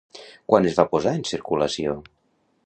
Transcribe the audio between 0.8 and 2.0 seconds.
posar en circulació?